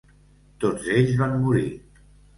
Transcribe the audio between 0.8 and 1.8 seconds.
ells van morir.